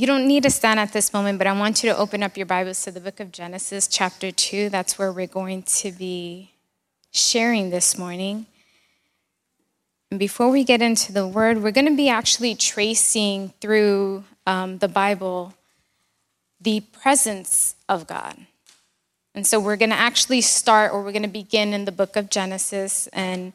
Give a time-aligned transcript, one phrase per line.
[0.00, 2.34] you don't need to stand at this moment, but I want you to open up
[2.34, 4.70] your Bibles to the book of Genesis, chapter 2.
[4.70, 6.52] That's where we're going to be
[7.10, 8.46] sharing this morning.
[10.10, 14.78] And before we get into the word, we're going to be actually tracing through um,
[14.78, 15.52] the Bible
[16.58, 18.38] the presence of God.
[19.34, 22.16] And so we're going to actually start, or we're going to begin in the book
[22.16, 23.52] of Genesis, and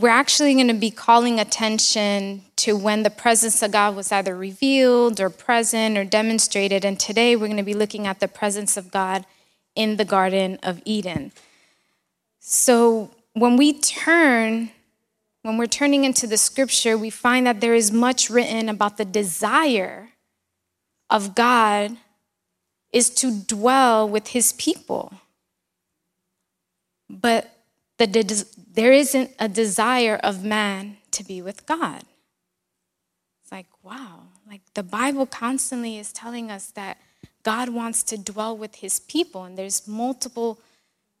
[0.00, 4.34] we're actually going to be calling attention to when the presence of God was either
[4.34, 6.84] revealed or present or demonstrated.
[6.86, 9.26] And today we're going to be looking at the presence of God
[9.74, 11.32] in the Garden of Eden.
[12.38, 14.70] So when we turn,
[15.42, 19.04] when we're turning into the scripture, we find that there is much written about the
[19.04, 20.10] desire
[21.10, 21.98] of God
[22.90, 25.12] is to dwell with his people.
[27.08, 27.59] But
[28.06, 32.02] the, there isn't a desire of man to be with God.
[33.42, 36.98] It's like, wow, like the Bible constantly is telling us that
[37.42, 39.44] God wants to dwell with his people.
[39.44, 40.58] And there's multiple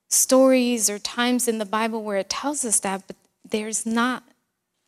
[0.08, 3.16] stories or times in the Bible where it tells us that, but
[3.48, 4.22] there's not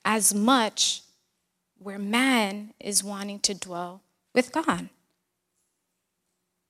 [0.04, 1.02] as much
[1.78, 4.02] where man is wanting to dwell
[4.34, 4.88] with God.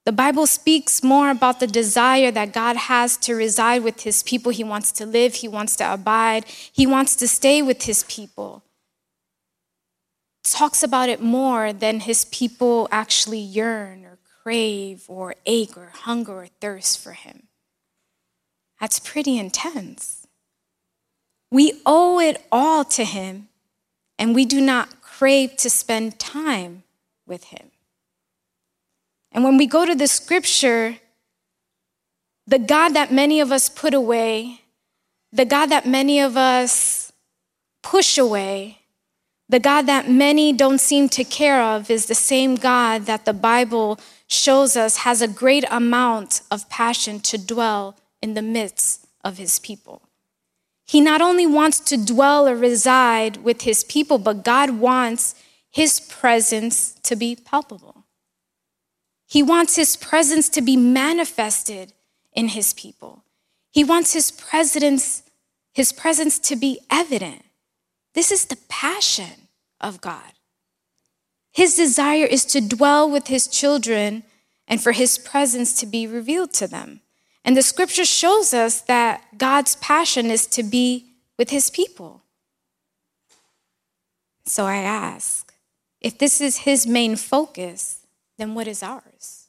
[0.04, 4.50] The Bible speaks more about the desire that God has to reside with his people.
[4.50, 8.64] He wants to live, he wants to abide, he wants to stay with his people.
[10.42, 16.32] Talks about it more than his people actually yearn or crave or ache or hunger
[16.32, 17.44] or thirst for him.
[18.80, 20.26] That's pretty intense.
[21.52, 23.48] We owe it all to him,
[24.18, 26.82] and we do not crave to spend time
[27.26, 27.71] with him.
[29.32, 30.98] And when we go to the scripture,
[32.46, 34.60] the God that many of us put away,
[35.32, 37.12] the God that many of us
[37.82, 38.78] push away,
[39.48, 43.34] the God that many don't seem to care of is the same God that the
[43.34, 49.36] Bible shows us has a great amount of passion to dwell in the midst of
[49.36, 50.08] his people.
[50.84, 55.34] He not only wants to dwell or reside with his people, but God wants
[55.70, 58.01] his presence to be palpable.
[59.32, 61.94] He wants his presence to be manifested
[62.34, 63.24] in his people.
[63.70, 65.22] He wants his presence,
[65.72, 67.42] his presence to be evident.
[68.12, 69.48] This is the passion
[69.80, 70.34] of God.
[71.50, 74.24] His desire is to dwell with his children
[74.68, 77.00] and for his presence to be revealed to them.
[77.42, 81.06] And the scripture shows us that God's passion is to be
[81.38, 82.20] with his people.
[84.44, 85.54] So I ask
[86.02, 88.01] if this is his main focus,
[88.42, 89.46] then what is ours?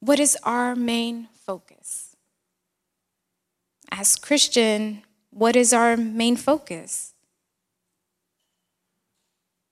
[0.00, 2.14] What is our main focus?
[3.90, 7.14] As Christian, what is our main focus?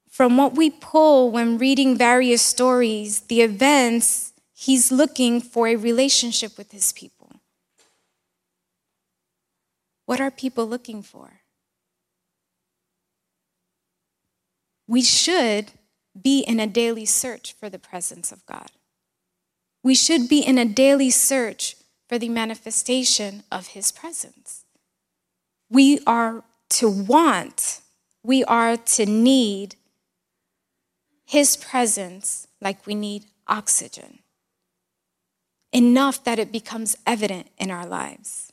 [0.08, 6.56] From what we pull when reading various stories, the events, he's looking for a relationship
[6.56, 7.30] with his people.
[10.06, 11.42] What are people looking for?
[14.88, 15.72] We should
[16.22, 18.70] be in a daily search for the presence of God.
[19.82, 21.76] We should be in a daily search
[22.08, 24.64] for the manifestation of His presence.
[25.70, 27.80] We are to want,
[28.22, 29.76] we are to need
[31.24, 34.20] His presence like we need oxygen,
[35.72, 38.52] enough that it becomes evident in our lives.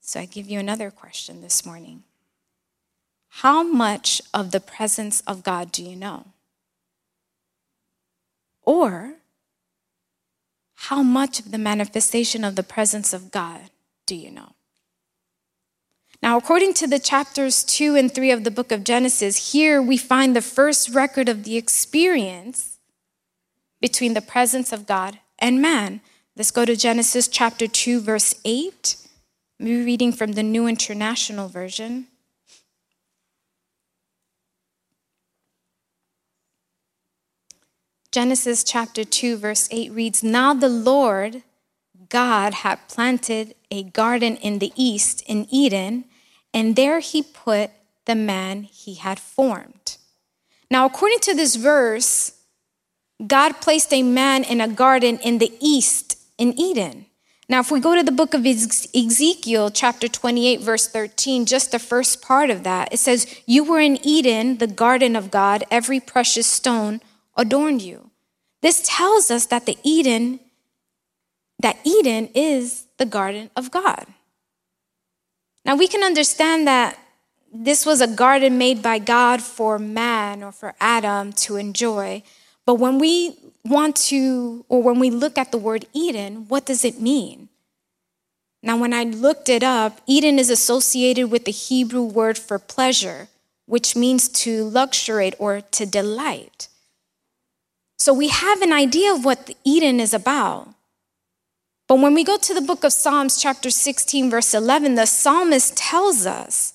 [0.00, 2.04] So I give you another question this morning.
[3.30, 6.26] How much of the presence of God do you know?
[8.62, 9.14] Or
[10.74, 13.70] how much of the manifestation of the presence of God
[14.06, 14.52] do you know?
[16.22, 19.96] Now, according to the chapters 2 and 3 of the book of Genesis, here we
[19.96, 22.78] find the first record of the experience
[23.80, 26.02] between the presence of God and man.
[26.36, 28.96] Let's go to Genesis chapter 2, verse 8.
[29.58, 32.08] We're reading from the New International Version.
[38.12, 41.42] Genesis chapter 2, verse 8 reads Now the Lord
[42.08, 46.04] God had planted a garden in the east in Eden,
[46.52, 47.70] and there he put
[48.06, 49.96] the man he had formed.
[50.68, 52.32] Now, according to this verse,
[53.24, 57.06] God placed a man in a garden in the east in Eden.
[57.48, 61.78] Now, if we go to the book of Ezekiel, chapter 28, verse 13, just the
[61.78, 66.00] first part of that, it says, You were in Eden, the garden of God, every
[66.00, 67.00] precious stone
[67.40, 68.10] adorned you.
[68.62, 70.40] This tells us that the Eden,
[71.58, 74.06] that Eden is the garden of God.
[75.64, 76.98] Now we can understand that
[77.52, 82.22] this was a garden made by God for man or for Adam to enjoy.
[82.64, 86.84] But when we want to, or when we look at the word Eden, what does
[86.84, 87.48] it mean?
[88.62, 93.28] Now, when I looked it up, Eden is associated with the Hebrew word for pleasure,
[93.66, 96.68] which means to luxuriate or to delight.
[98.00, 100.68] So we have an idea of what Eden is about.
[101.86, 105.76] But when we go to the book of Psalms, chapter 16, verse 11, the psalmist
[105.76, 106.72] tells us,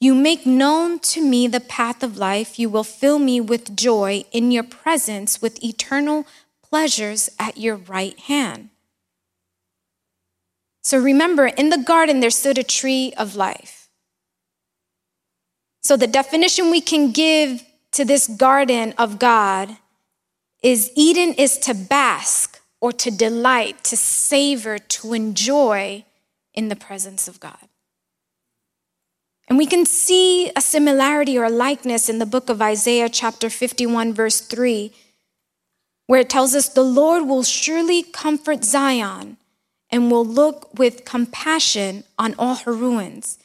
[0.00, 2.58] You make known to me the path of life.
[2.58, 6.26] You will fill me with joy in your presence, with eternal
[6.68, 8.70] pleasures at your right hand.
[10.82, 13.88] So remember, in the garden, there stood a tree of life.
[15.84, 19.76] So the definition we can give to this garden of God
[20.64, 26.04] is Eden is to bask or to delight, to savor, to enjoy
[26.54, 27.68] in the presence of God.
[29.46, 34.14] And we can see a similarity or likeness in the book of Isaiah, chapter 51,
[34.14, 34.90] verse 3,
[36.06, 39.36] where it tells us, The Lord will surely comfort Zion
[39.90, 43.36] and will look with compassion on all her ruins.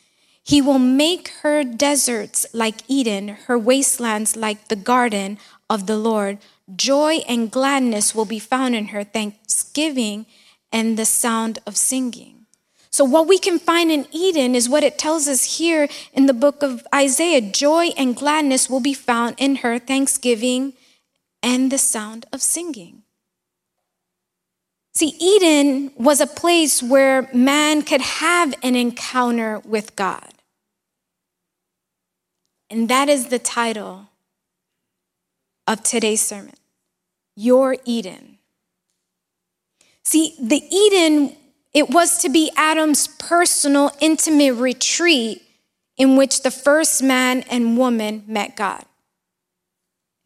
[0.41, 5.37] He will make her deserts like Eden, her wastelands like the garden
[5.69, 6.39] of the Lord.
[6.75, 10.25] Joy and gladness will be found in her, thanksgiving
[10.71, 12.45] and the sound of singing.
[12.91, 16.33] So, what we can find in Eden is what it tells us here in the
[16.33, 20.73] book of Isaiah joy and gladness will be found in her, thanksgiving
[21.43, 23.03] and the sound of singing.
[24.93, 30.33] See, Eden was a place where man could have an encounter with God.
[32.69, 34.08] And that is the title
[35.69, 36.55] of today's sermon
[37.35, 38.39] Your Eden.
[40.03, 41.37] See, the Eden,
[41.73, 45.43] it was to be Adam's personal, intimate retreat
[45.95, 48.83] in which the first man and woman met God.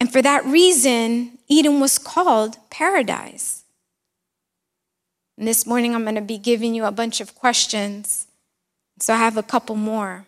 [0.00, 3.64] And for that reason, Eden was called paradise.
[5.36, 8.28] And this morning, I'm going to be giving you a bunch of questions.
[9.00, 10.26] So I have a couple more.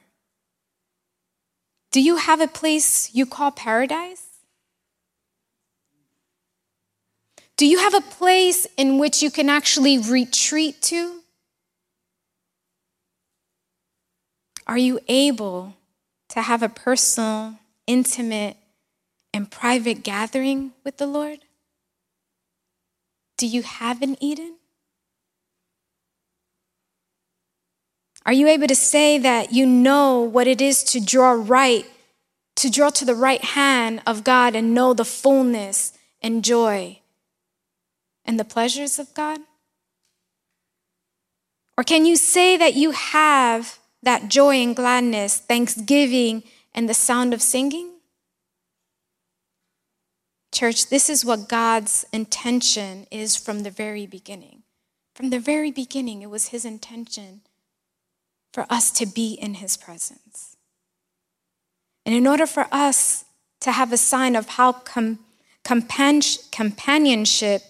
[1.90, 4.25] Do you have a place you call paradise?
[7.56, 11.20] Do you have a place in which you can actually retreat to?
[14.66, 15.74] Are you able
[16.30, 17.54] to have a personal,
[17.86, 18.56] intimate,
[19.32, 21.40] and private gathering with the Lord?
[23.38, 24.56] Do you have an Eden?
[28.26, 31.86] Are you able to say that you know what it is to draw right,
[32.56, 37.00] to draw to the right hand of God and know the fullness and joy
[38.26, 39.40] and the pleasures of God?
[41.78, 46.42] Or can you say that you have that joy and gladness, thanksgiving,
[46.74, 47.92] and the sound of singing?
[50.52, 54.62] Church, this is what God's intention is from the very beginning.
[55.14, 57.42] From the very beginning, it was His intention
[58.56, 60.56] for us to be in his presence.
[62.06, 63.26] And in order for us
[63.60, 65.18] to have a sign of how com-
[65.62, 67.60] companionship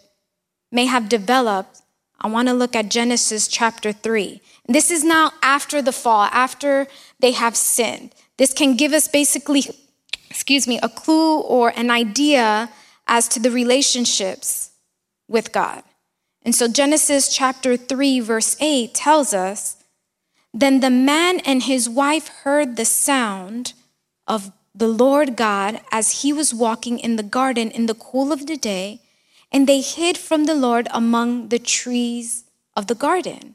[0.71, 1.83] may have developed,
[2.21, 4.41] I want to look at Genesis chapter 3.
[4.69, 6.87] This is now after the fall, after
[7.21, 8.15] they have sinned.
[8.37, 9.65] This can give us basically,
[10.31, 12.71] excuse me, a clue or an idea
[13.07, 14.71] as to the relationships
[15.29, 15.83] with God.
[16.43, 19.77] And so Genesis chapter 3, verse 8 tells us
[20.55, 23.75] then the man and his wife heard the sound
[24.27, 28.47] of the Lord God as he was walking in the garden in the cool of
[28.47, 29.01] the day,
[29.53, 33.55] and they hid from the Lord among the trees of the garden.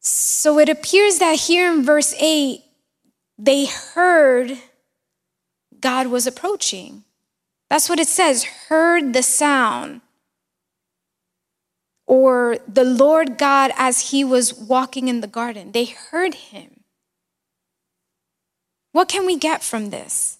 [0.00, 2.62] So it appears that here in verse 8,
[3.38, 4.58] they heard
[5.80, 7.04] God was approaching.
[7.68, 10.00] That's what it says, heard the sound
[12.10, 15.70] or the Lord God as he was walking in the garden.
[15.70, 16.80] They heard him.
[18.90, 20.39] What can we get from this?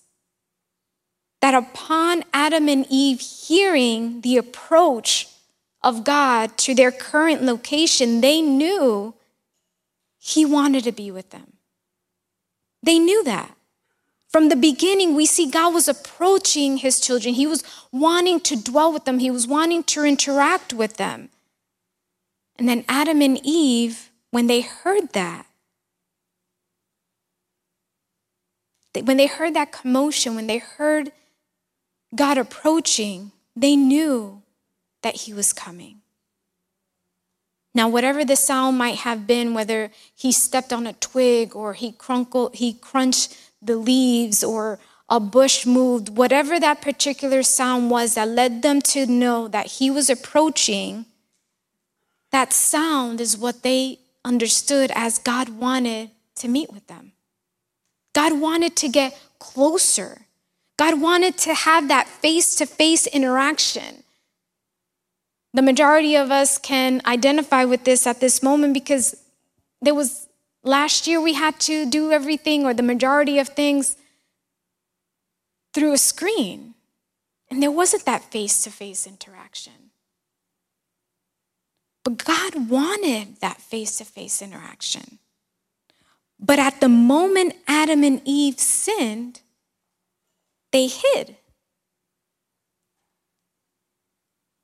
[1.40, 5.28] That upon Adam and Eve hearing the approach
[5.82, 9.14] of God to their current location, they knew
[10.18, 11.54] he wanted to be with them.
[12.82, 13.56] They knew that.
[14.28, 17.34] From the beginning, we see God was approaching his children.
[17.34, 21.30] He was wanting to dwell with them, he was wanting to interact with them.
[22.56, 25.46] And then Adam and Eve, when they heard that,
[29.02, 31.12] when they heard that commotion, when they heard
[32.14, 34.42] God approaching, they knew
[35.02, 36.00] that He was coming.
[37.74, 41.92] Now, whatever the sound might have been, whether he stepped on a twig or he
[41.92, 48.28] crunkled, he crunched the leaves or a bush moved, whatever that particular sound was that
[48.28, 51.06] led them to know that he was approaching,
[52.30, 57.12] that sound is what they understood as God wanted to meet with them.
[58.12, 60.26] God wanted to get closer.
[60.80, 64.02] God wanted to have that face to face interaction.
[65.52, 69.14] The majority of us can identify with this at this moment because
[69.82, 70.26] there was
[70.64, 73.98] last year we had to do everything or the majority of things
[75.74, 76.72] through a screen.
[77.50, 79.90] And there wasn't that face to face interaction.
[82.04, 85.18] But God wanted that face to face interaction.
[86.38, 89.42] But at the moment Adam and Eve sinned,
[90.72, 91.36] they hid.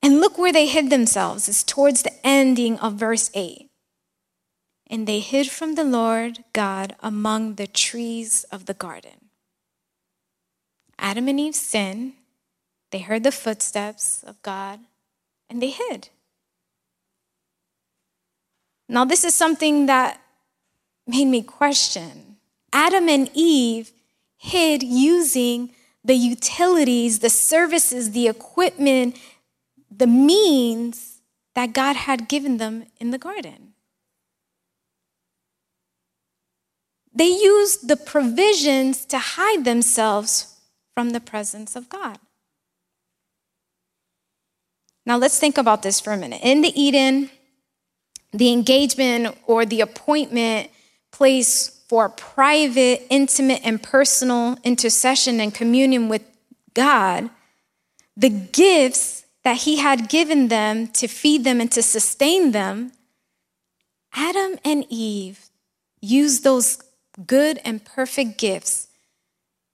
[0.02, 1.48] And look where they hid themselves.
[1.48, 3.68] It's towards the ending of verse 8.
[4.88, 9.30] And they hid from the Lord God among the trees of the garden.
[10.98, 12.12] Adam and Eve sinned.
[12.92, 14.80] They heard the footsteps of God
[15.50, 16.08] and they hid.
[18.88, 20.20] Now, this is something that
[21.06, 22.36] made me question.
[22.72, 23.92] Adam and Eve
[24.38, 25.72] hid using
[26.06, 29.18] the utilities, the services, the equipment,
[29.90, 31.18] the means
[31.54, 33.74] that God had given them in the garden.
[37.12, 40.60] They used the provisions to hide themselves
[40.94, 42.18] from the presence of God.
[45.06, 46.40] Now let's think about this for a minute.
[46.42, 47.30] In the Eden,
[48.32, 50.70] the engagement or the appointment
[51.10, 56.22] place for private, intimate, and personal intercession and communion with
[56.74, 57.30] God,
[58.16, 62.92] the gifts that he had given them to feed them and to sustain them,
[64.12, 65.48] Adam and Eve
[66.00, 66.82] used those
[67.26, 68.88] good and perfect gifts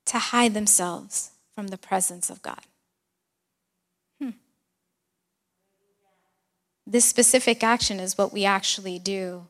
[0.07, 2.61] to hide themselves from the presence of God.
[4.21, 4.31] Hmm.
[6.87, 9.47] This specific action is what we actually do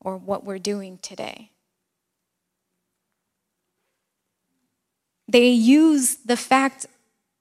[0.00, 1.50] or what we're doing today.
[5.28, 6.86] They use the fact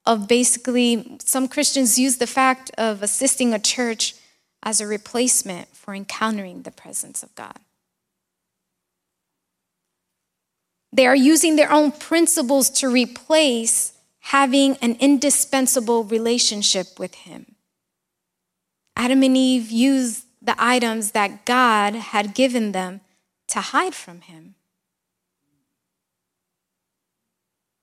[0.06, 4.15] of basically, some Christians use the fact of assisting a church
[4.63, 7.58] as a replacement for encountering the presence of God.
[10.91, 17.56] They are using their own principles to replace having an indispensable relationship with Him.
[18.96, 23.01] Adam and Eve used the items that God had given them
[23.50, 24.56] to hide from Him.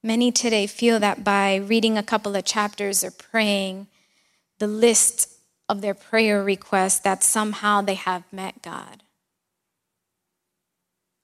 [0.05, 3.87] Many today feel that by reading a couple of chapters or praying
[4.59, 5.33] the list
[5.67, 9.03] of their prayer requests, that somehow they have met God.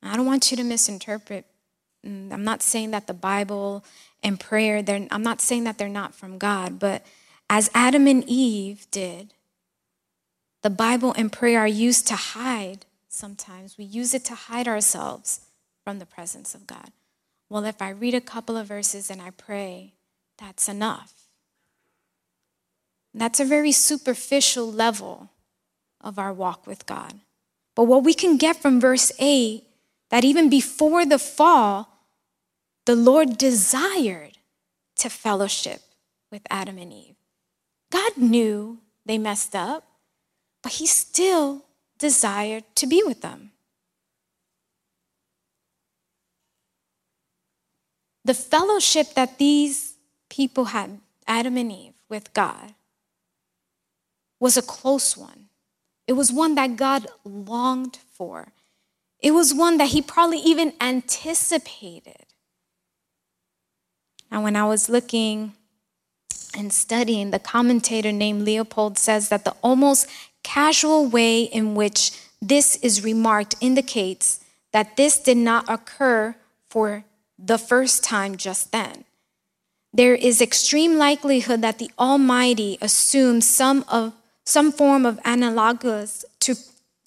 [0.03, 1.45] I don't want you to misinterpret.
[2.07, 3.85] Mm, I'm not saying that the Bible
[4.23, 7.05] and prayer, I'm not saying that they're not from God, but
[7.51, 9.35] as Adam and Eve did,
[10.63, 13.77] the Bible and prayer are used to hide sometimes.
[13.77, 15.41] We use it to hide ourselves
[15.85, 16.93] from the presence of God
[17.51, 19.95] well, if I read a couple of verses and I pray,
[20.39, 21.13] that's enough.
[23.13, 25.31] That's a very superficial level
[26.01, 27.21] of our walk with God.
[27.75, 29.65] But what we can get from verse 8
[30.11, 31.89] that even before the fall,
[32.87, 34.39] the Lord desired
[34.97, 35.81] to fellowship
[36.31, 37.17] with Adam and Eve.
[37.91, 39.85] God knew they messed up,
[40.63, 41.65] but He still
[41.99, 43.53] desired to be with them.
[48.25, 49.95] The fellowship that these
[50.29, 52.75] people had, Adam and Eve, with God,
[54.39, 55.49] was a close one.
[56.07, 58.53] It was one that God longed for.
[59.21, 62.27] It was one that he probably even anticipated.
[64.31, 65.53] Now, when I was looking
[66.57, 70.09] and studying, the commentator named Leupold says that the almost
[70.43, 74.41] casual way in which this is remarked indicates
[74.73, 76.35] that this did not occur
[76.69, 77.05] for
[77.43, 79.05] the first time just then.
[79.93, 84.13] There is extreme likelihood that the Almighty assumed some of
[84.45, 86.55] some form of analogous to,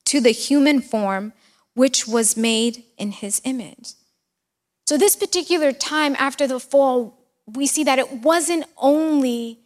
[0.06, 1.34] to the human form
[1.76, 3.94] which was made in his image.
[4.86, 9.60] So, this particular time after the fall, we see that it wasn't only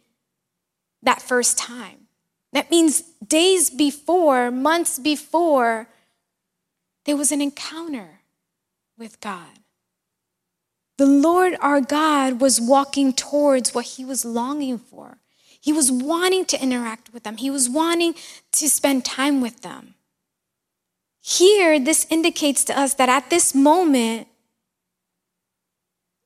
[1.02, 2.08] that first time.
[2.52, 5.88] That means days before, months before,
[7.04, 8.20] there was an encounter
[8.96, 9.58] with God.
[10.98, 15.18] The Lord our God was walking towards what he was longing for.
[15.60, 18.14] He was wanting to interact with them, he was wanting
[18.52, 19.94] to spend time with them.
[21.20, 24.28] Here, this indicates to us that at this moment,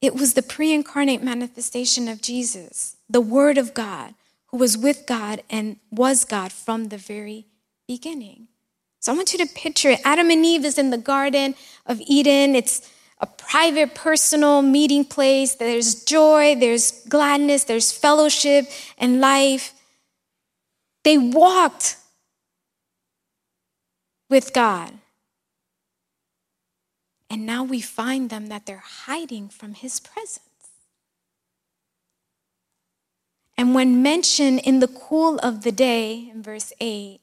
[0.01, 4.15] it was the pre incarnate manifestation of Jesus, the Word of God,
[4.47, 7.47] who was with God and was God from the very
[7.87, 8.49] beginning.
[9.01, 10.01] So I want you to picture it.
[10.05, 12.55] Adam and Eve is in the Garden of Eden.
[12.55, 12.89] It's
[13.23, 15.55] a private, personal meeting place.
[15.55, 18.67] There's joy, there's gladness, there's fellowship
[18.99, 19.73] and life.
[21.05, 21.97] They walked
[24.29, 24.93] with God.
[27.31, 30.41] And now we find them that they're hiding from his presence.
[33.57, 37.21] And when mentioned in the cool of the day, in verse 8,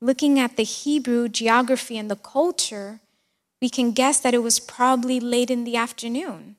[0.00, 3.01] looking at the Hebrew geography and the culture,
[3.62, 6.56] we can guess that it was probably late in the afternoon.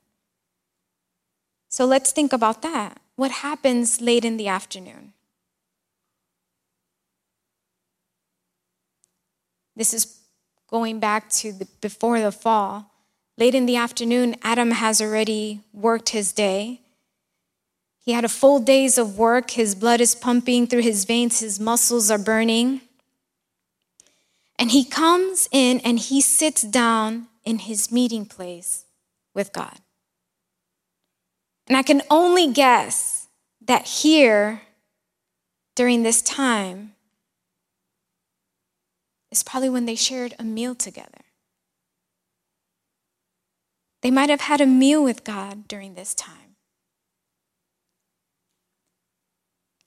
[1.68, 3.02] So let's think about that.
[3.18, 5.12] What happens late in the afternoon?
[9.76, 10.20] This is
[10.70, 12.92] going back to the, before the fall.
[13.38, 16.80] Late in the afternoon, Adam has already worked his day.
[18.00, 19.52] He had a full days of work.
[19.52, 22.80] His blood is pumping through his veins, his muscles are burning.
[24.58, 28.86] And he comes in and he sits down in his meeting place
[29.34, 29.80] with God.
[31.68, 33.28] And I can only guess
[33.66, 34.62] that here,
[35.76, 36.94] during this time,
[39.32, 41.24] is probably when they shared a meal together.
[44.02, 46.58] They might have had a meal with God during this time.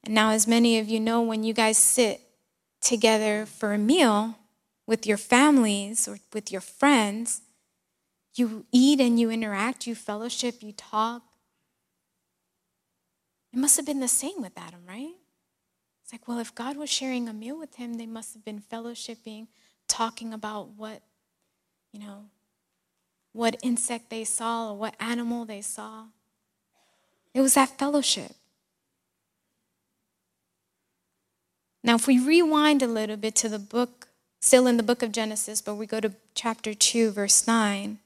[0.03, 2.23] And now, as many of you know, when you guys sit
[2.81, 4.37] together for a meal,
[4.87, 7.43] with your families or with your friends,
[8.35, 11.23] you eat and you interact, you fellowship, you talk.
[13.53, 15.15] It must have been the same with Adam, right?
[16.05, 18.61] It's like, well, if God was sharing a meal with him, they must have been
[18.61, 19.49] fellowshipping,
[19.89, 21.03] talking about what,
[21.93, 22.27] you know,
[23.33, 26.05] what insect they saw or what animal they saw.
[27.35, 28.33] It was that fellowship.
[31.83, 34.06] Now, if we rewind a little bit to the book
[34.47, 37.99] still in the book of Genesis, but we go to chapter 2, verse 9.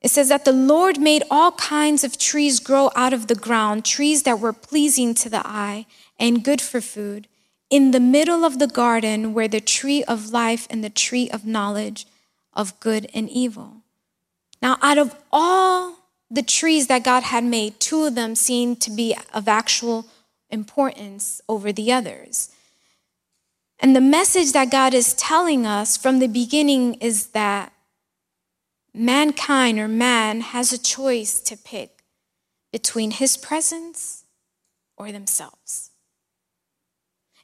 [0.00, 3.84] It says that the Lord made all kinds of trees grow out of the ground,
[3.84, 5.86] trees that were pleasing to the eye
[6.20, 7.26] and good for food,
[7.68, 11.44] in the middle of the garden where the tree of life and the tree of
[11.44, 12.06] knowledge
[12.52, 13.78] of good and evil.
[14.62, 15.96] Now, out of all
[16.30, 20.06] the trees that God had made, two of them seemed to be of actual
[20.48, 22.50] importance over the others.
[23.78, 27.72] And the message that God is telling us from the beginning is that
[28.94, 32.04] mankind or man has a choice to pick
[32.72, 34.24] between his presence
[34.96, 35.90] or themselves.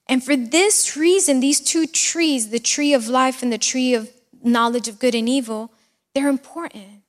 [0.07, 4.11] And for this reason, these two trees, the tree of life and the tree of
[4.43, 5.73] knowledge of good and evil,
[6.15, 7.03] they're important.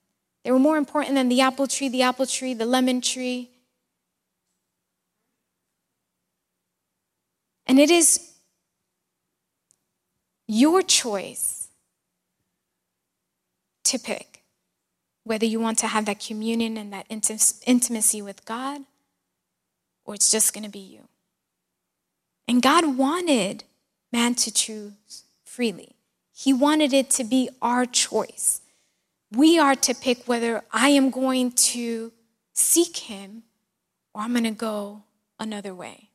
[0.43, 3.49] They were more important than the apple tree, the apple tree, the lemon tree.
[7.65, 8.30] And it is
[10.53, 11.69] your choice
[13.85, 14.43] to pick
[15.23, 18.81] whether you want to have that communion and that intimacy with God
[20.03, 21.07] or it's just going to be you.
[22.49, 23.63] And God wanted
[24.11, 25.95] man to choose freely,
[26.33, 28.59] He wanted it to be our choice.
[29.31, 32.11] We are to pick whether I am going to
[32.51, 33.43] seek Him
[34.13, 35.03] or I'm going to go
[35.39, 36.09] another way.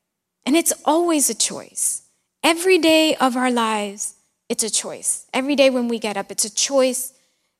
[0.44, 2.02] And it's always a choice.
[2.44, 4.15] Every day of our lives,
[4.48, 5.26] it's a choice.
[5.32, 7.12] Every day when we get up, it's a choice.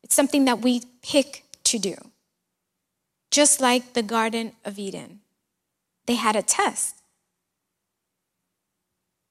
[0.03, 1.97] It's something that we pick to do.
[3.31, 5.21] Just like the Garden of Eden,
[6.07, 6.95] they had a test.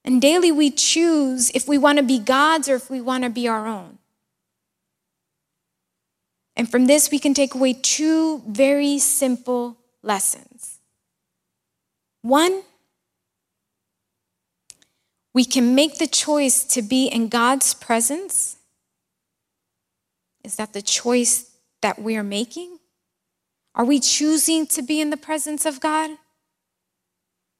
[0.04, 3.30] And daily we choose if we want to be God's or if we want to
[3.30, 3.98] be our own.
[6.56, 10.78] And from this, we can take away two very simple lessons.
[12.22, 12.62] One,
[15.36, 18.56] we can make the choice to be in God's presence.
[20.42, 21.50] Is that the choice
[21.82, 22.78] that we are making?
[23.74, 26.12] Are we choosing to be in the presence of God?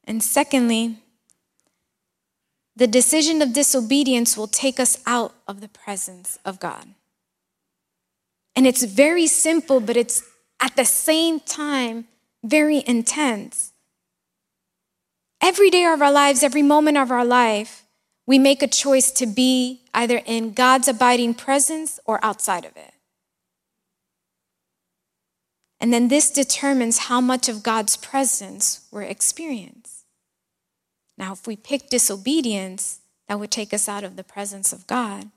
[0.05, 1.01] And secondly,
[2.75, 6.87] the decision of disobedience will take us out of the presence of God.
[8.55, 10.23] And it's very simple, but it's
[10.61, 12.07] at the same time
[12.43, 13.73] very intense.
[15.41, 17.85] Every day of our lives, every moment of our life,
[18.27, 22.95] we make a choice to be either in God's abiding presence or outside of it.
[25.79, 29.93] And then this determines how much of God's presence we're experiencing.
[31.19, 35.31] Now, if we pick disobedience, that would take us out of the presence of God.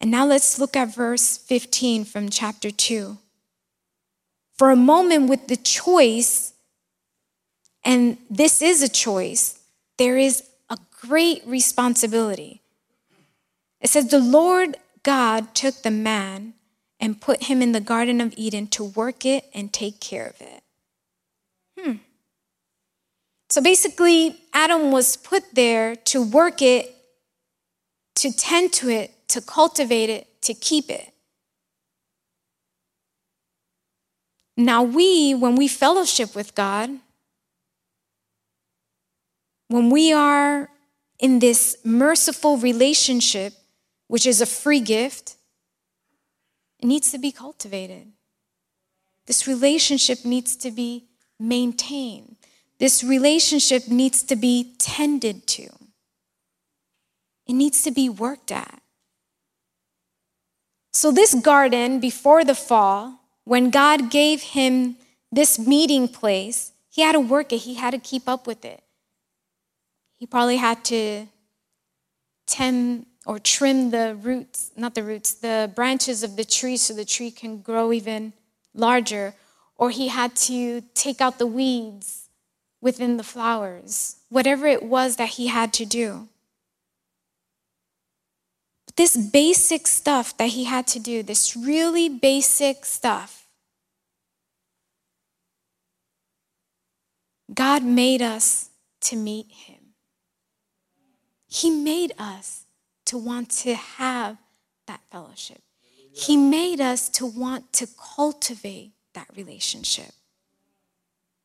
[0.00, 3.18] And now let's look at verse 15 from chapter 2.
[4.56, 6.53] For a moment, with the choice,
[7.84, 9.60] and this is a choice,
[9.98, 12.62] there is a great responsibility.
[13.80, 16.54] It says, The Lord God took the man
[16.98, 20.40] and put him in the Garden of Eden to work it and take care of
[20.40, 20.62] it.
[21.78, 21.92] Hmm.
[23.50, 26.94] So basically, Adam was put there to work it,
[28.16, 31.12] to tend to it, to cultivate it, to keep it.
[34.56, 36.90] Now, we, when we fellowship with God,
[39.68, 40.68] when we are
[41.18, 43.52] in this merciful relationship,
[44.08, 45.36] which is a free gift,
[46.80, 48.12] it needs to be cultivated.
[49.26, 51.06] This relationship needs to be
[51.38, 52.36] maintained.
[52.78, 55.68] This relationship needs to be tended to.
[57.46, 58.82] It needs to be worked at.
[60.92, 64.96] So, this garden before the fall, when God gave him
[65.32, 68.82] this meeting place, he had to work it, he had to keep up with it.
[70.18, 71.26] He probably had to
[72.46, 77.04] tend or trim the roots, not the roots, the branches of the tree so the
[77.04, 78.32] tree can grow even
[78.74, 79.34] larger.
[79.76, 82.28] Or he had to take out the weeds
[82.80, 86.28] within the flowers, whatever it was that he had to do
[88.96, 93.46] this basic stuff that he had to do, this really basic stuff,
[97.52, 98.70] God made us
[99.02, 99.73] to meet him.
[101.54, 102.64] He made us
[103.04, 104.38] to want to have
[104.88, 105.62] that fellowship.
[106.12, 107.86] He made us to want to
[108.16, 110.10] cultivate that relationship.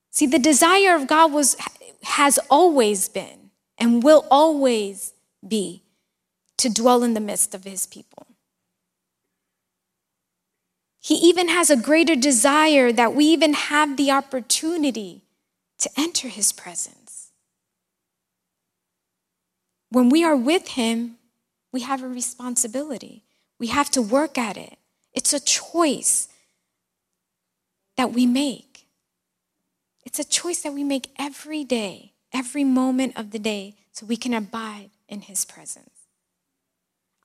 [0.09, 1.55] See, the desire of God was
[2.01, 5.13] has always been and will always
[5.47, 5.83] be
[6.57, 8.25] to dwell in the midst of his people.
[10.99, 15.21] He even has a greater desire that we even have the opportunity
[15.77, 16.98] to enter his presence.
[19.91, 21.17] When we are with him,
[21.71, 23.23] we have a responsibility.
[23.59, 24.77] We have to work at it.
[25.13, 26.27] It's a choice
[27.97, 28.85] that we make.
[30.05, 34.17] It's a choice that we make every day, every moment of the day, so we
[34.17, 35.99] can abide in his presence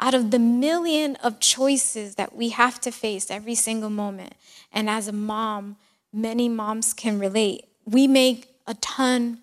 [0.01, 4.35] out of the million of choices that we have to face every single moment.
[4.73, 5.77] And as a mom,
[6.13, 7.67] many moms can relate.
[7.85, 9.39] We make a ton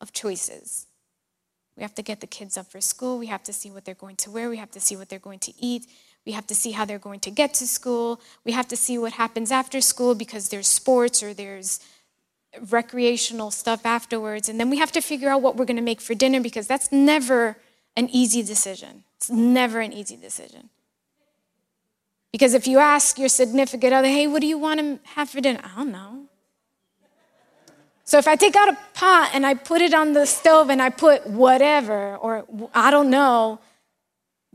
[0.00, 0.86] of choices.
[1.78, 3.18] We have to get the kids up for school.
[3.18, 4.50] We have to see what they're going to wear.
[4.50, 5.86] We have to see what they're going to eat.
[6.26, 8.20] We have to see how they're going to get to school.
[8.44, 11.78] We have to see what happens after school because there's sports or there's
[12.68, 14.48] recreational stuff afterwards.
[14.48, 16.66] And then we have to figure out what we're going to make for dinner because
[16.66, 17.56] that's never
[17.96, 19.04] an easy decision.
[19.16, 20.70] It's never an easy decision.
[22.32, 25.40] Because if you ask your significant other, hey, what do you want to have for
[25.40, 25.60] dinner?
[25.62, 26.27] I don't know.
[28.08, 30.80] So if I take out a pot and I put it on the stove and
[30.80, 33.60] I put whatever, or I don't know,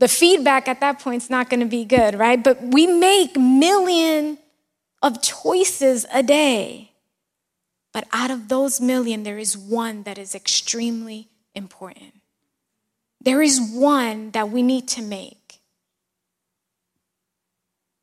[0.00, 2.42] the feedback at that point is not going to be good, right?
[2.42, 4.38] But we make million
[5.04, 6.90] of choices a day.
[7.92, 12.22] But out of those million, there is one that is extremely important.
[13.20, 15.60] There is one that we need to make.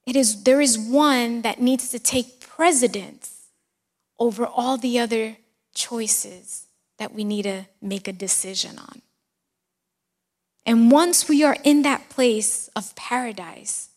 [0.06, 3.31] It is, there is one that needs to take precedence
[4.22, 5.36] over all the other
[5.74, 6.68] choices
[7.00, 9.02] that we need to make a decision on.
[10.64, 13.90] And once we are in that place of paradise,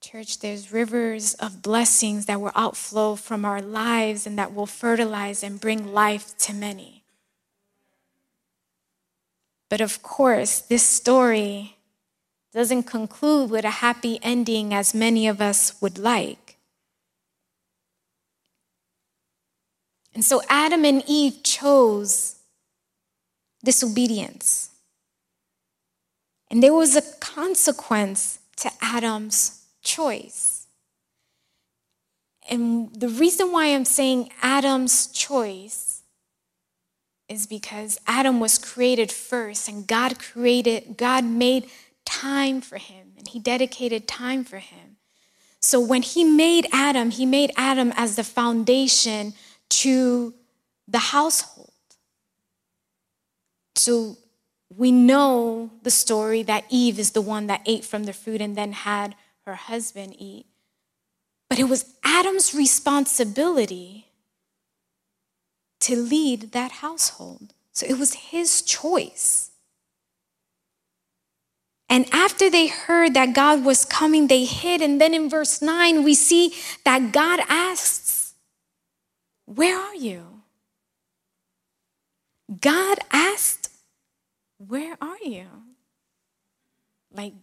[0.00, 5.44] church, there's rivers of blessings that will outflow from our lives and that will fertilize
[5.44, 7.04] and bring life to many.
[9.70, 11.76] But of course, this story
[12.52, 16.41] doesn't conclude with a happy ending as many of us would like.
[20.14, 22.36] And so Adam and Eve chose
[23.64, 24.70] disobedience.
[26.50, 30.66] And there was a consequence to Adam's choice.
[32.50, 36.02] And the reason why I'm saying Adam's choice
[37.28, 41.70] is because Adam was created first and God created, God made
[42.04, 44.96] time for him and he dedicated time for him.
[45.60, 49.32] So when he made Adam, he made Adam as the foundation
[49.72, 50.34] to
[50.86, 51.70] the household.
[53.74, 54.16] So
[54.76, 58.56] we know the story that Eve is the one that ate from the fruit and
[58.56, 59.14] then had
[59.46, 60.46] her husband eat.
[61.48, 64.06] But it was Adam's responsibility
[65.80, 67.54] to lead that household.
[67.72, 69.50] So it was his choice.
[71.88, 74.80] And after they heard that God was coming, they hid.
[74.80, 76.54] And then in verse 9, we see
[76.84, 78.21] that God asks,
[79.46, 80.42] Where are you?
[82.60, 83.70] God asked,
[84.58, 85.46] Where are you?
[87.14, 87.34] Like,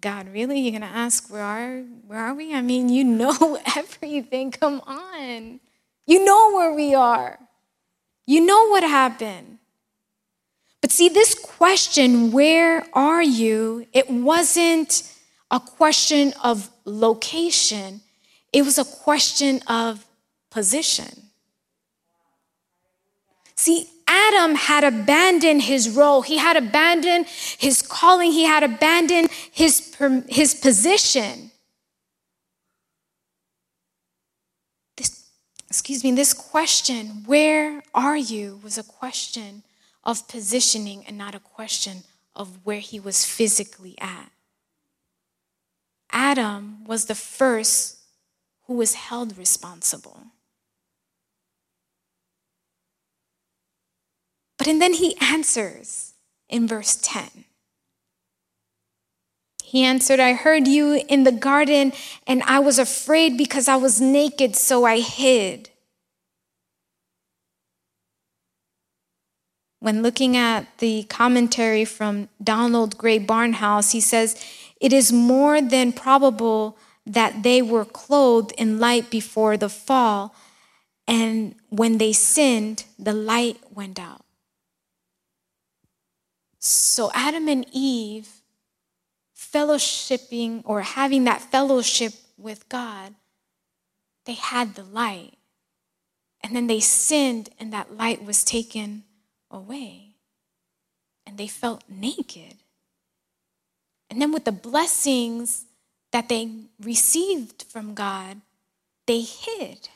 [0.00, 0.60] God, really?
[0.60, 2.54] You're going to ask, where are, where are we?
[2.54, 4.50] I mean, you know everything.
[4.50, 5.60] Come on.
[6.06, 7.38] You know where we are.
[8.26, 9.58] You know what happened.
[10.80, 13.86] But see, this question, where are you?
[13.92, 15.12] It wasn't
[15.50, 18.00] a question of location,
[18.52, 20.04] it was a question of
[20.56, 21.28] position.
[23.56, 26.22] See, Adam had abandoned his role.
[26.22, 27.26] He had abandoned
[27.58, 28.32] his calling.
[28.32, 29.94] He had abandoned his,
[30.30, 31.50] his position.
[34.96, 35.28] This,
[35.68, 39.62] excuse me, this question, where are you, was a question
[40.04, 44.32] of positioning and not a question of where he was physically at.
[46.10, 47.98] Adam was the first
[48.66, 50.22] who was held responsible.
[54.66, 56.14] But and then he answers
[56.48, 57.44] in verse 10.
[59.62, 61.92] He answered, I heard you in the garden,
[62.26, 65.70] and I was afraid because I was naked, so I hid.
[69.78, 74.34] When looking at the commentary from Donald Grey Barnhouse, he says,
[74.80, 76.76] It is more than probable
[77.06, 80.34] that they were clothed in light before the fall,
[81.06, 84.25] and when they sinned, the light went out.
[86.66, 88.28] So Adam and Eve
[89.36, 93.14] fellowshipping or having that fellowship with God,
[94.24, 95.34] they had the light.
[96.42, 99.04] And then they sinned, and that light was taken
[99.50, 100.14] away.
[101.24, 102.56] And they felt naked.
[104.10, 105.66] And then, with the blessings
[106.12, 106.50] that they
[106.80, 108.40] received from God,
[109.06, 109.88] they hid.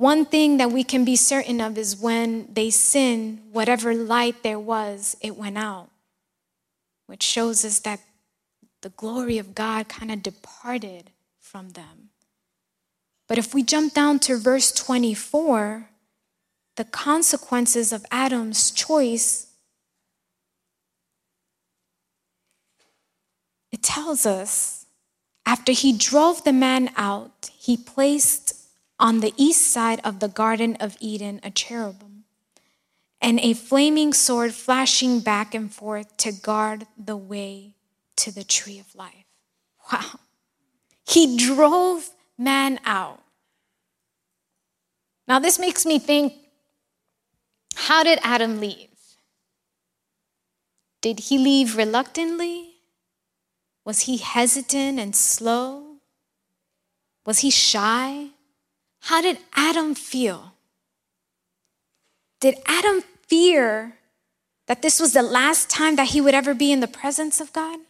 [0.00, 4.58] One thing that we can be certain of is when they sin, whatever light there
[4.58, 5.90] was, it went out,
[7.04, 8.00] which shows us that
[8.80, 12.08] the glory of God kind of departed from them.
[13.28, 15.90] But if we jump down to verse 24,
[16.76, 19.48] the consequences of Adam's choice,
[23.70, 24.86] it tells us
[25.44, 28.49] after he drove the man out, he placed
[29.00, 32.24] on the east side of the Garden of Eden a cherubim,
[33.20, 37.74] and a flaming sword flashing back and forth to guard the way
[38.16, 39.24] to the tree of life.
[39.92, 40.20] Wow.
[41.08, 43.20] He drove man out.
[45.26, 46.34] Now, this makes me think
[47.74, 48.88] how did Adam leave?
[51.00, 52.74] Did he leave reluctantly?
[53.84, 55.96] Was he hesitant and slow?
[57.24, 58.30] Was he shy?
[59.00, 60.52] How did Adam feel?
[62.40, 63.96] Did Adam fear
[64.66, 67.52] that this was the last time that he would ever be in the presence of
[67.52, 67.80] God?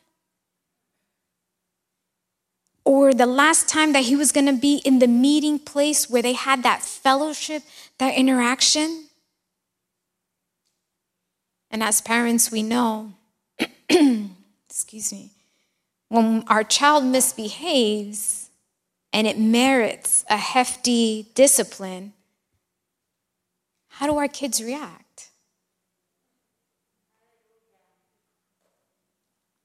[2.84, 6.22] Or the last time that he was going to be in the meeting place where
[6.22, 7.62] they had that fellowship,
[7.98, 9.06] that interaction?
[11.70, 13.12] And as parents, we know,
[14.68, 15.30] excuse me,
[16.08, 18.49] when our child misbehaves,
[19.12, 22.12] and it merits a hefty discipline,
[23.88, 25.30] how do our kids react?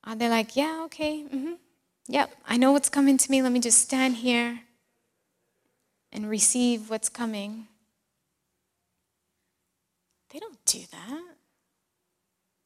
[0.03, 1.53] Are they like, yeah, okay, mm-hmm,
[2.07, 3.41] yep, I know what's coming to me.
[3.41, 4.61] Let me just stand here
[6.11, 7.67] and receive what's coming?
[10.31, 11.23] They don't do that.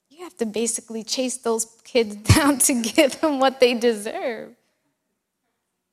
[0.10, 4.56] You have to basically chase those kids down to give them what they deserve.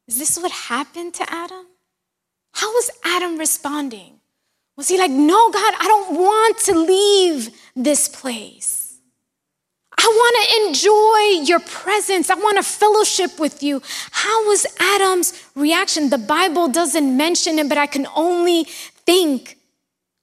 [0.09, 1.67] Is this what happened to Adam?
[2.53, 4.21] How was Adam responding?
[4.77, 8.87] Was he like, No, God, I don't want to leave this place?
[9.99, 12.29] I want to enjoy your presence.
[12.29, 13.83] I want to fellowship with you.
[14.11, 16.11] How was Adam's reaction?
[16.11, 19.59] The Bible doesn't mention it, but I can only think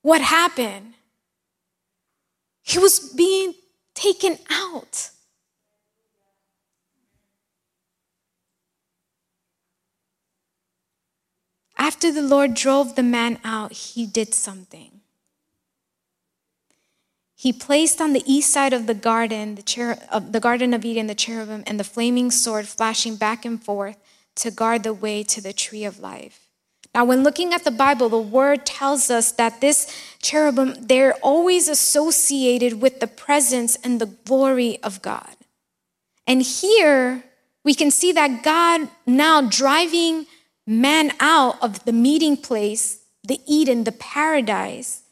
[0.04, 0.94] what happened.
[2.62, 3.56] He was being
[3.96, 5.10] taken out.
[11.84, 15.02] After the Lord drove the man out, he did something.
[17.36, 20.86] He placed on the east side of the garden, the, cher- of the Garden of
[20.86, 23.98] Eden, the cherubim and the flaming sword flashing back and forth
[24.36, 26.48] to guard the way to the tree of life.
[26.96, 31.68] Now, when looking at the Bible, the word tells us that this cherubim, they're always
[31.68, 35.36] associated with the presence and the glory of God.
[36.26, 37.26] And here
[37.66, 40.28] we can see that God now driving
[40.66, 45.04] man out of the meeting place, the Eden, the paradise.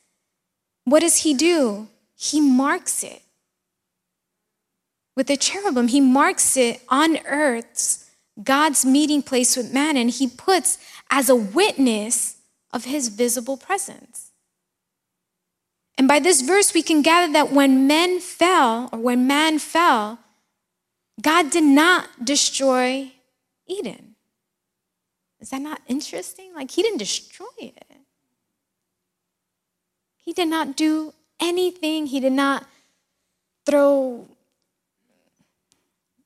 [0.86, 1.88] What does he do?
[2.16, 3.22] He marks it.
[5.16, 8.10] With the cherubim, he marks it on earth's
[8.42, 10.78] God's meeting place with man, and he puts
[11.10, 12.38] as a witness
[12.72, 14.32] of his visible presence.
[15.98, 20.20] And by this verse, we can gather that when men fell, or when man fell,
[21.22, 23.12] God did not destroy
[23.68, 24.11] Eden.
[25.42, 26.54] Is that not interesting?
[26.54, 27.84] Like, he didn't destroy it.
[30.18, 32.06] He did not do anything.
[32.06, 32.66] He did not
[33.66, 34.28] throw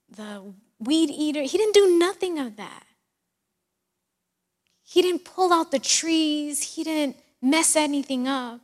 [0.09, 1.41] the weed eater.
[1.41, 2.83] He didn't do nothing of that.
[4.83, 6.75] He didn't pull out the trees.
[6.75, 8.59] He didn't mess anything up.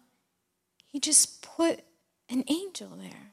[0.86, 1.80] He just put
[2.30, 3.32] an angel there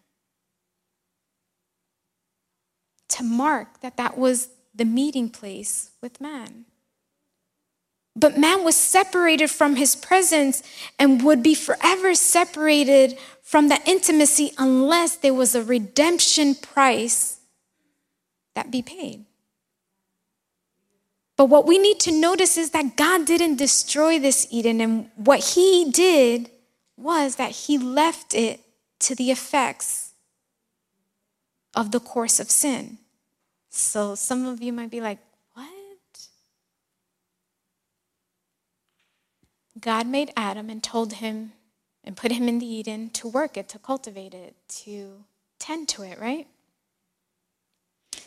[3.09, 6.67] to mark that that was the meeting place with man.
[8.19, 10.63] But man was separated from his presence
[10.99, 17.39] and would be forever separated from that intimacy unless there was a redemption price
[18.55, 19.25] that be paid.
[21.37, 25.55] But what we need to notice is that God didn't destroy this Eden, and what
[25.55, 26.51] he did
[26.97, 28.61] was that he left it
[28.99, 30.13] to the effects
[31.77, 32.99] of the course of sin.
[33.71, 35.21] So some of you might be like,
[39.81, 41.53] God made Adam and told him
[42.05, 45.25] and put him in the Eden to work it, to cultivate it, to
[45.59, 46.47] tend to it, right?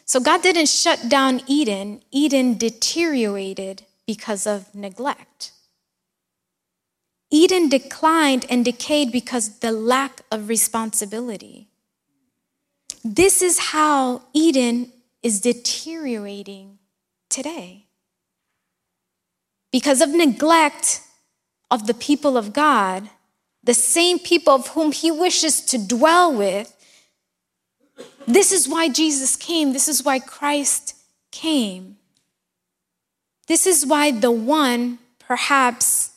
[0.05, 5.53] So God didn't shut down Eden, Eden deteriorated because of neglect.
[7.31, 11.69] Eden declined and decayed because the lack of responsibility.
[13.03, 14.91] This is how Eden
[15.23, 16.77] is deteriorating
[17.29, 17.85] today.
[19.71, 21.01] Because of neglect
[21.71, 23.09] of the people of God,
[23.63, 26.75] the same people of whom he wishes to dwell with.
[28.27, 29.71] This is why Jesus came.
[29.71, 30.95] This is why Christ
[31.31, 31.97] came.
[33.47, 36.11] This is why the one, perhaps,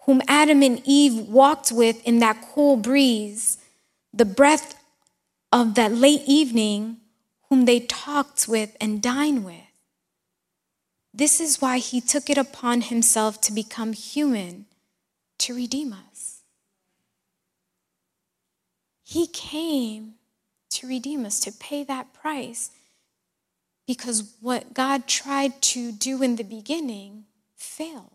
[0.00, 3.58] whom Adam and Eve walked with in that cool breeze,
[4.14, 4.74] the breath
[5.52, 6.96] of that late evening,
[7.48, 9.54] whom they talked with and dined with.
[11.12, 14.66] This is why he took it upon himself to become human
[15.38, 16.42] to redeem us.
[19.04, 20.14] He came
[20.70, 22.70] to redeem us, to pay that price,
[23.86, 27.24] because what God tried to do in the beginning
[27.56, 28.10] failed.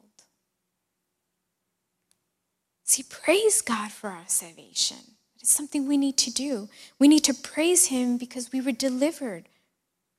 [2.84, 4.98] See, praise God for our salvation.
[5.40, 6.70] It's something we need to do.
[7.00, 9.50] We need to praise Him because we were delivered.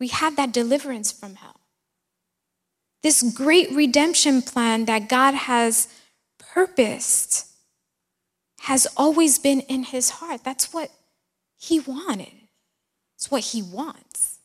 [0.01, 1.61] We had that deliverance from hell.
[3.03, 5.89] This great redemption plan that God has
[6.55, 7.47] purposed
[8.61, 10.45] has always been in his heart.
[10.45, 10.91] That's what
[11.59, 12.33] he wanted.
[13.17, 14.39] It's what he wants.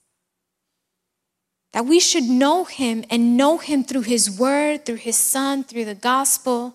[1.72, 5.86] That we should know him and know him through his word, through his son, through
[5.86, 6.74] the gospel,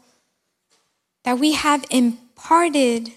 [1.25, 3.11] that we have imparted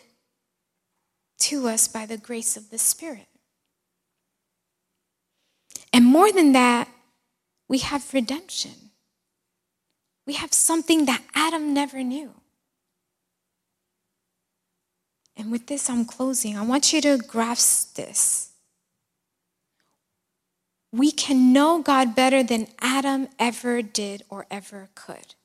[1.39, 3.27] to us by the grace of the Spirit.
[5.93, 6.89] And more than that,
[7.69, 8.87] we have redemption.
[10.27, 12.33] We have something that Adam never knew.
[15.37, 16.57] And with this, I'm closing.
[16.57, 18.49] I want you to grasp this.
[20.91, 25.35] We can know God better than Adam ever did or ever could.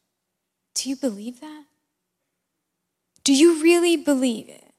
[0.75, 1.65] Do you believe that?
[3.23, 4.73] Do you really believe it?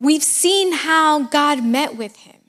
[0.00, 2.39] We've seen how God met with him.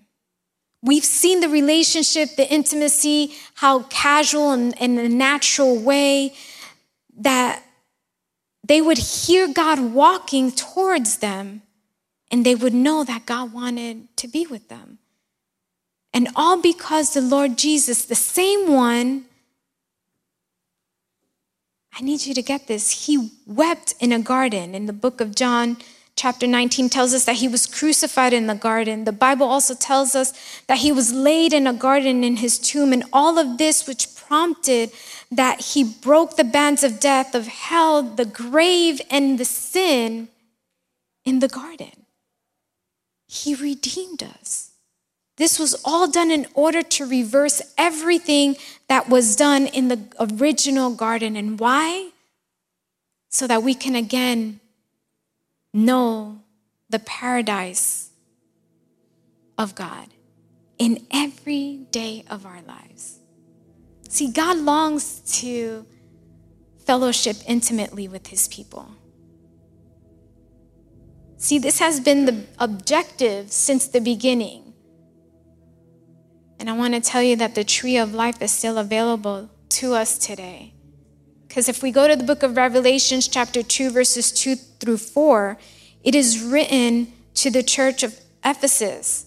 [0.84, 6.34] We've seen the relationship, the intimacy, how casual and in a natural way
[7.18, 7.64] that
[8.64, 11.62] they would hear God walking towards them
[12.32, 15.00] and they would know that God wanted to be with them.
[16.14, 19.26] And all because the Lord Jesus, the same one,
[21.94, 25.36] I need you to get this, he wept in a garden in the book of
[25.36, 25.78] John
[26.22, 29.06] chapter 19 tells us that he was crucified in the garden.
[29.06, 30.32] The Bible also tells us
[30.68, 34.16] that he was laid in a garden in his tomb, and all of this, which
[34.16, 34.92] prompted
[35.32, 40.28] that he broke the bands of death, of hell, the grave, and the sin,
[41.26, 42.06] in the garden.
[43.28, 44.74] He redeemed us.
[45.38, 48.58] This was all done in order to reverse everything
[48.88, 51.36] that was done in the original garden.
[51.36, 52.12] And why?
[53.32, 54.61] So that we can again
[55.74, 56.42] know
[56.90, 58.12] the paradise
[59.58, 60.08] of God
[60.78, 63.20] in every day of our lives.
[64.10, 65.86] See, God longs to
[66.86, 68.92] fellowship intimately with his people.
[71.38, 74.74] See, this has been the objective since the beginning.
[76.60, 79.94] And I want to tell you that the tree of life is still available to
[79.94, 80.74] us today.
[81.52, 85.58] Because if we go to the book of Revelations, chapter 2, verses 2 through 4,
[86.02, 89.26] it is written to the church of Ephesus.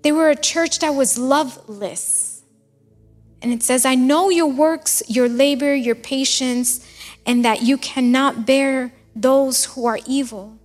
[0.00, 2.44] They were a church that was loveless.
[3.42, 6.82] And it says, I know your works, your labor, your patience,
[7.26, 10.56] and that you cannot bear those who are evil.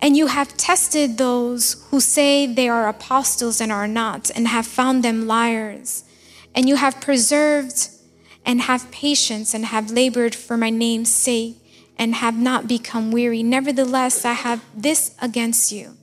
[0.00, 4.66] And you have tested those who say they are apostles and are not, and have
[4.66, 6.03] found them liars.
[6.54, 7.88] And you have preserved
[8.44, 11.56] and have patience and have labored for my name's sake
[11.96, 13.42] and have not become weary.
[13.42, 15.96] Nevertheless, I have this against you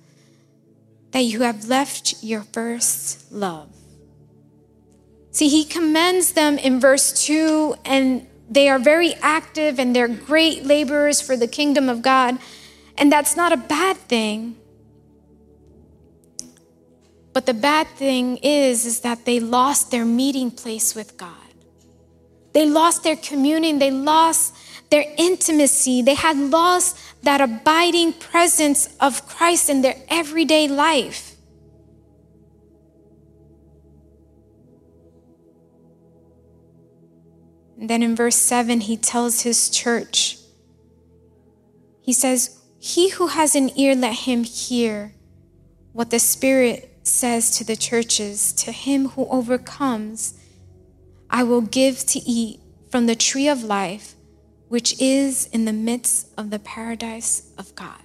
[1.12, 3.70] that you have left your first love.
[5.32, 10.66] See, he commends them in verse 2, and they are very active and they're great
[10.66, 12.38] laborers for the kingdom of God.
[12.98, 14.58] And that's not a bad thing.
[17.34, 21.36] But the bad thing is, is that they lost their meeting place with God.
[22.54, 23.80] They lost their communion.
[23.80, 24.56] They lost
[24.90, 26.02] their intimacy.
[26.02, 31.36] They had lost that abiding presence of Christ in their everyday life.
[37.80, 40.38] And then in verse 7, he tells his church,
[42.02, 45.14] he says, He who has an ear, let him hear
[45.94, 48.54] what the Spirit says to the churches.
[48.54, 50.40] To him who overcomes,
[51.30, 52.60] I will give to eat
[52.90, 54.16] from the tree of life,
[54.68, 58.02] which is in the midst of the paradise of God.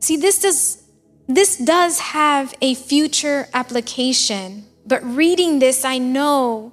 [0.00, 0.82] See, this does,
[1.28, 6.72] this does have a future application, but reading this, I know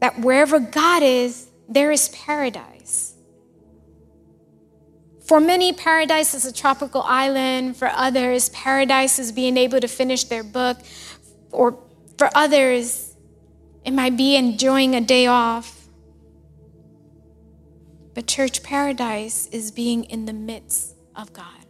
[0.00, 3.14] that wherever God is, there is paradise.
[5.32, 7.78] For many, paradise is a tropical island.
[7.78, 10.76] For others, paradise is being able to finish their book.
[11.50, 11.78] Or
[12.18, 13.16] for others,
[13.82, 15.88] it might be enjoying a day off.
[18.12, 21.64] But church paradise is being in the midst of God.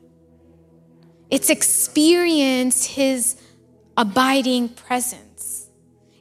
[1.31, 3.41] It's experience his
[3.97, 5.69] abiding presence.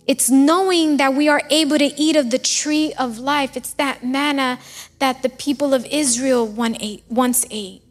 [0.06, 3.58] It's knowing that we are able to eat of the tree of life.
[3.58, 4.60] It's that manna
[5.02, 7.84] that the people of Israel once ate.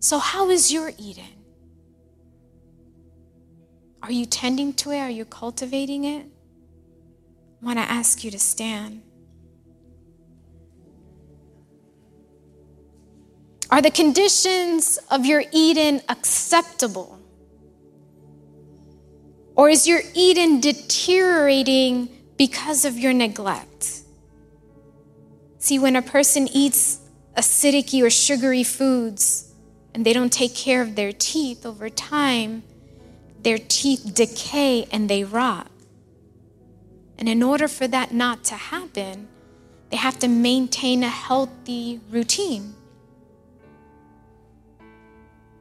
[0.00, 1.24] So, how is your Eden?
[4.02, 4.98] Are you tending to it?
[4.98, 6.26] Are you cultivating it?
[7.62, 9.02] I want to ask you to stand.
[13.70, 17.18] Are the conditions of your Eden acceptable?
[19.56, 24.02] Or is your Eden deteriorating because of your neglect?
[25.58, 27.00] See, when a person eats
[27.36, 29.52] acidic or sugary foods
[29.92, 32.62] and they don't take care of their teeth over time,
[33.42, 35.70] their teeth decay and they rot.
[37.18, 39.28] And in order for that not to happen,
[39.90, 42.74] they have to maintain a healthy routine.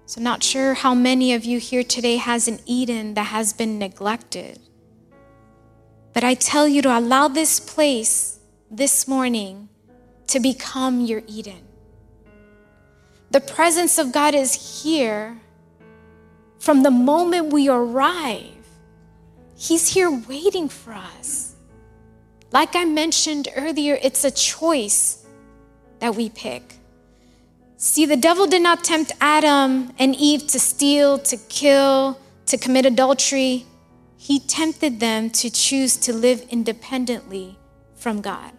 [0.05, 3.77] So, not sure how many of you here today has an Eden that has been
[3.77, 4.59] neglected.
[6.13, 8.39] But I tell you to allow this place
[8.71, 9.67] this morning
[10.27, 11.63] to become your Eden.
[13.31, 15.39] The presence of God is here
[16.59, 18.53] from the moment we arrive,
[19.55, 21.55] He's here waiting for us.
[22.51, 25.25] Like I mentioned earlier, it's a choice
[25.99, 26.75] that we pick.
[27.77, 32.85] See, the devil did not tempt Adam and Eve to steal, to kill, to commit
[32.85, 33.65] adultery.
[34.17, 37.57] He tempted them to choose to live independently
[37.95, 38.51] from God.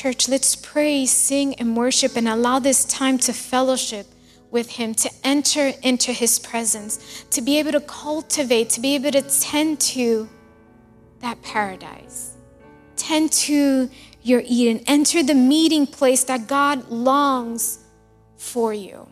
[0.00, 4.06] Church, let's pray, sing, and worship and allow this time to fellowship
[4.50, 9.10] with Him, to enter into His presence, to be able to cultivate, to be able
[9.10, 10.26] to tend to
[11.18, 12.38] that paradise,
[12.96, 13.90] tend to
[14.22, 17.80] your Eden, enter the meeting place that God longs
[18.38, 19.06] for you.